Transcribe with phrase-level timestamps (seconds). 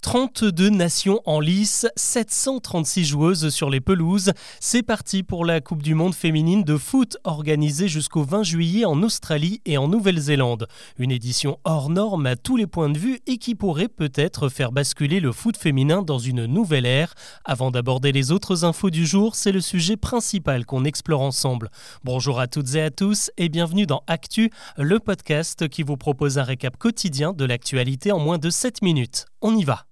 [0.00, 4.32] 32 nations en lice, 736 joueuses sur les pelouses.
[4.60, 9.02] C'est parti pour la Coupe du Monde féminine de foot organisée jusqu'au 20 juillet en
[9.02, 10.68] Australie et en Nouvelle-Zélande.
[10.98, 14.70] Une édition hors norme à tous les points de vue et qui pourrait peut-être faire
[14.70, 17.14] basculer le foot féminin dans une nouvelle ère.
[17.44, 21.70] Avant d'aborder les autres infos du jour, c'est le sujet principal qu'on explore ensemble.
[22.04, 26.38] Bonjour à toutes et à tous et bienvenue dans Actu, le podcast qui vous propose
[26.38, 29.26] un récap quotidien de l'actualité en moins de 7 minutes.
[29.40, 29.86] On y va.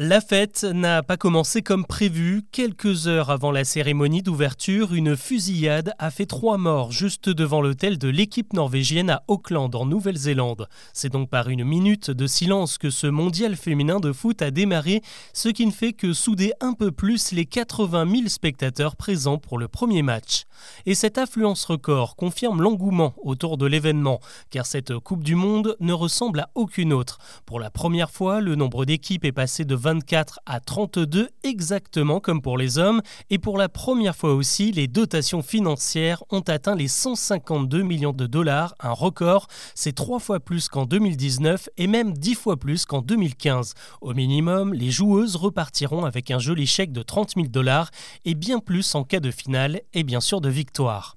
[0.00, 2.44] La fête n'a pas commencé comme prévu.
[2.52, 7.98] Quelques heures avant la cérémonie d'ouverture, une fusillade a fait trois morts juste devant l'hôtel
[7.98, 10.68] de l'équipe norvégienne à Auckland, en Nouvelle-Zélande.
[10.92, 15.02] C'est donc par une minute de silence que ce mondial féminin de foot a démarré,
[15.32, 19.58] ce qui ne fait que souder un peu plus les 80 000 spectateurs présents pour
[19.58, 20.44] le premier match.
[20.86, 24.20] Et cette affluence record confirme l'engouement autour de l'événement,
[24.50, 27.18] car cette Coupe du Monde ne ressemble à aucune autre.
[27.46, 32.42] Pour la première fois, le nombre d'équipes est passé de 24 à 32, exactement comme
[32.42, 33.00] pour les hommes,
[33.30, 38.26] et pour la première fois aussi, les dotations financières ont atteint les 152 millions de
[38.26, 39.46] dollars, un record.
[39.74, 43.72] C'est trois fois plus qu'en 2019 et même dix fois plus qu'en 2015.
[44.02, 47.90] Au minimum, les joueuses repartiront avec un joli chèque de 30 000 dollars
[48.26, 51.16] et bien plus en cas de finale et bien sûr de victoire.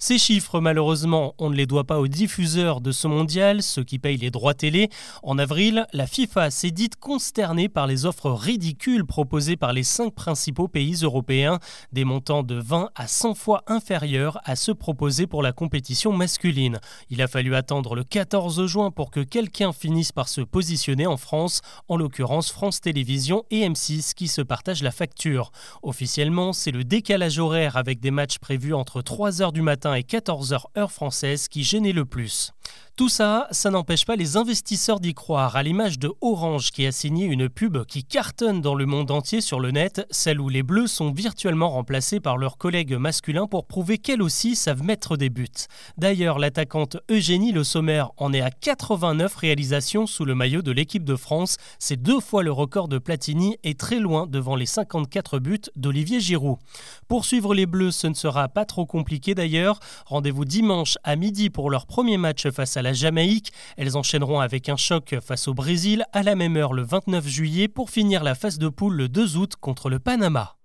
[0.00, 3.98] Ces chiffres, malheureusement, on ne les doit pas aux diffuseurs de ce mondial, ceux qui
[3.98, 4.90] payent les droits télé.
[5.24, 10.14] En avril, la FIFA s'est dite consternée par les offres ridicules proposées par les cinq
[10.14, 11.58] principaux pays européens,
[11.92, 16.78] des montants de 20 à 100 fois inférieurs à ceux proposés pour la compétition masculine.
[17.10, 21.16] Il a fallu attendre le 14 juin pour que quelqu'un finisse par se positionner en
[21.16, 25.50] France, en l'occurrence France Télévisions et M6 qui se partagent la facture.
[25.82, 30.66] Officiellement, c'est le décalage horaire avec des matchs prévus entre 3h du matin et 14h
[30.76, 32.52] heure française qui gênait le plus.
[32.98, 36.90] Tout ça, ça n'empêche pas les investisseurs d'y croire, à l'image de Orange qui a
[36.90, 40.64] signé une pub qui cartonne dans le monde entier sur le net, celle où les
[40.64, 45.30] Bleus sont virtuellement remplacés par leurs collègues masculins pour prouver qu'elles aussi savent mettre des
[45.30, 45.46] buts.
[45.96, 51.04] D'ailleurs, l'attaquante Eugénie Le Sommer en est à 89 réalisations sous le maillot de l'équipe
[51.04, 51.56] de France.
[51.78, 56.18] C'est deux fois le record de Platini et très loin devant les 54 buts d'Olivier
[56.18, 56.58] Giroud.
[57.06, 59.78] Pour suivre les Bleus, ce ne sera pas trop compliqué d'ailleurs.
[60.06, 63.52] Rendez-vous dimanche à midi pour leur premier match face à la Jamaïque.
[63.76, 67.68] Elles enchaîneront avec un choc face au Brésil à la même heure le 29 juillet
[67.68, 70.57] pour finir la phase de poule le 2 août contre le Panama.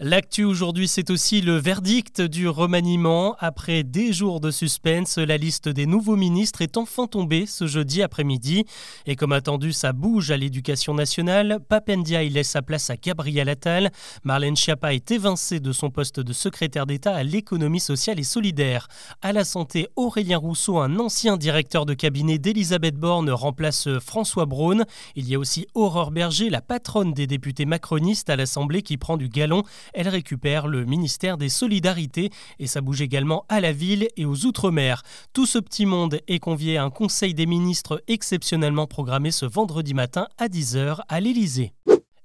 [0.00, 3.36] L'actu aujourd'hui, c'est aussi le verdict du remaniement.
[3.38, 8.02] Après des jours de suspense, la liste des nouveaux ministres est enfin tombée ce jeudi
[8.02, 8.64] après-midi.
[9.06, 11.60] Et comme attendu, ça bouge à l'éducation nationale.
[11.68, 13.92] Papendia laisse sa place à Gabriel Attal.
[14.24, 18.88] Marlène Schiappa est évincée de son poste de secrétaire d'État à l'économie sociale et solidaire.
[19.22, 24.86] À la santé, Aurélien Rousseau, un ancien directeur de cabinet d'Elisabeth Borne, remplace François Braun.
[25.14, 29.16] Il y a aussi Aurore Berger, la patronne des députés macronistes à l'Assemblée, qui prend
[29.16, 29.62] du galon
[29.94, 34.44] elle récupère le ministère des Solidarités et ça bouge également à la ville et aux
[34.44, 35.02] Outre-mer.
[35.32, 39.94] Tout ce petit monde est convié à un conseil des ministres exceptionnellement programmé ce vendredi
[39.94, 41.72] matin à 10h à l'Élysée.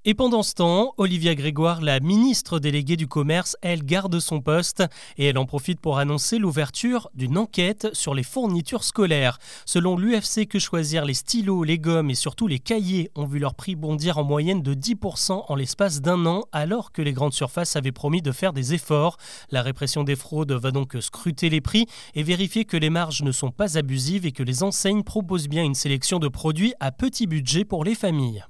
[0.06, 4.82] Et pendant ce temps, Olivia Grégoire, la ministre déléguée du Commerce, elle garde son poste
[5.18, 9.36] et elle en profite pour annoncer l'ouverture d'une enquête sur les fournitures scolaires.
[9.66, 13.54] Selon l'UFC Que Choisir, les stylos, les gommes et surtout les cahiers ont vu leur
[13.54, 17.76] prix bondir en moyenne de 10% en l'espace d'un an alors que les grandes surfaces
[17.76, 19.18] avaient promis de faire des efforts.
[19.50, 21.84] La répression des fraudes va donc scruter les prix
[22.14, 25.62] et vérifier que les marges ne sont pas abusives et que les enseignes proposent bien
[25.62, 28.42] une sélection de produits à petit budget pour les familles.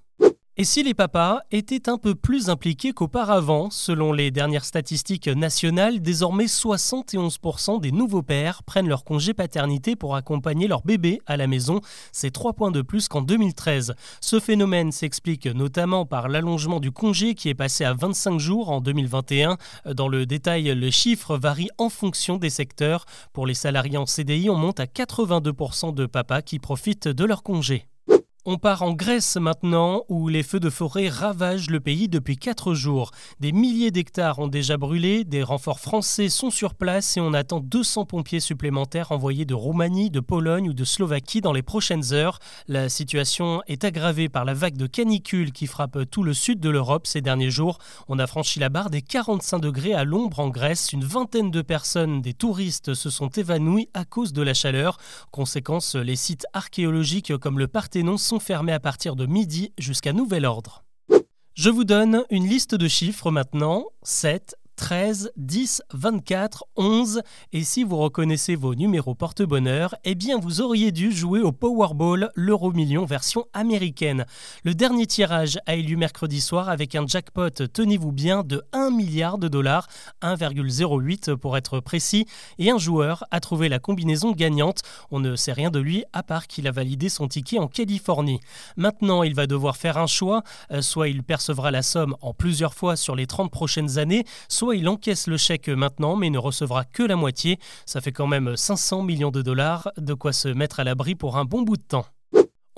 [0.57, 6.01] Et si les papas étaient un peu plus impliqués qu'auparavant, selon les dernières statistiques nationales,
[6.03, 11.47] désormais 71% des nouveaux pères prennent leur congé paternité pour accompagner leur bébé à la
[11.47, 11.81] maison.
[12.13, 13.95] C'est 3 points de plus qu'en 2013.
[14.21, 18.81] Ce phénomène s'explique notamment par l'allongement du congé qui est passé à 25 jours en
[18.81, 19.57] 2021.
[19.95, 23.07] Dans le détail, le chiffre varie en fonction des secteurs.
[23.33, 27.45] Pour les salariés en CDI, on monte à 82% de papas qui profitent de leur
[27.45, 27.87] congé.
[28.53, 32.75] On part en Grèce maintenant, où les feux de forêt ravagent le pays depuis 4
[32.75, 33.13] jours.
[33.39, 37.61] Des milliers d'hectares ont déjà brûlé, des renforts français sont sur place et on attend
[37.61, 42.41] 200 pompiers supplémentaires envoyés de Roumanie, de Pologne ou de Slovaquie dans les prochaines heures.
[42.67, 46.71] La situation est aggravée par la vague de canicule qui frappe tout le sud de
[46.71, 47.79] l'Europe ces derniers jours.
[48.09, 50.93] On a franchi la barre des 45 degrés à l'ombre en Grèce.
[50.93, 54.99] Une vingtaine de personnes, des touristes, se sont évanouis à cause de la chaleur.
[55.31, 60.45] Conséquence, les sites archéologiques comme le Parthénon sont fermés à partir de midi jusqu'à nouvel
[60.45, 60.83] ordre.
[61.55, 63.87] Je vous donne une liste de chiffres maintenant.
[64.03, 67.21] 7, 13, 10, 24, 11.
[67.53, 72.31] Et si vous reconnaissez vos numéros porte-bonheur, eh bien vous auriez dû jouer au Powerball,
[72.35, 74.25] l'euro million version américaine.
[74.65, 78.91] Le dernier tirage a eu lieu mercredi soir avec un jackpot, tenez-vous bien, de 1
[78.91, 79.87] milliard de dollars,
[80.23, 82.25] 1,08 pour être précis,
[82.59, 84.81] et un joueur a trouvé la combinaison gagnante.
[85.11, 88.41] On ne sait rien de lui à part qu'il a validé son ticket en Californie.
[88.79, 90.43] Maintenant, il va devoir faire un choix,
[90.73, 94.70] euh, soit il percevra la somme en plusieurs fois sur les 30 prochaines années, soit
[94.73, 97.59] il encaisse le chèque maintenant mais ne recevra que la moitié.
[97.87, 101.37] Ça fait quand même 500 millions de dollars, de quoi se mettre à l'abri pour
[101.37, 102.07] un bon bout de temps.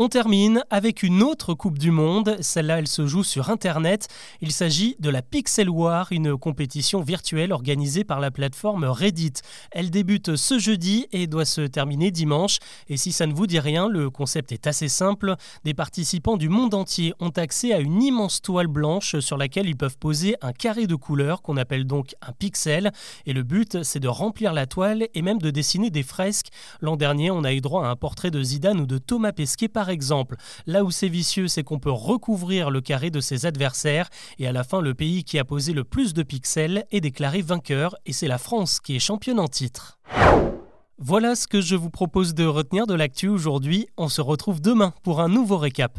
[0.04, 2.36] On termine avec une autre Coupe du Monde.
[2.40, 4.08] Celle-là, elle se joue sur Internet.
[4.40, 9.34] Il s'agit de la Pixel War, une compétition virtuelle organisée par la plateforme Reddit.
[9.70, 12.58] Elle débute ce jeudi et doit se terminer dimanche.
[12.88, 15.36] Et si ça ne vous dit rien, le concept est assez simple.
[15.62, 19.76] Des participants du monde entier ont accès à une immense toile blanche sur laquelle ils
[19.76, 22.90] peuvent poser un carré de couleur qu'on appelle donc un pixel.
[23.24, 26.48] Et le but, c'est de remplir la toile et même de dessiner des fresques.
[26.80, 29.68] L'an dernier, on a eu droit à un portrait de Zidane ou de Thomas Pesquet
[29.68, 30.34] par exemple.
[30.66, 34.08] Là où c'est vicieux, c'est qu'on peut recouvrir le carré de ses adversaires
[34.38, 37.42] et à la fin, le pays qui a posé le plus de pixels est déclaré
[37.42, 39.98] vainqueur et c'est la France qui est championne en titre.
[40.98, 43.86] Voilà ce que je vous propose de retenir de l'actu aujourd'hui.
[43.96, 45.98] On se retrouve demain pour un nouveau récap.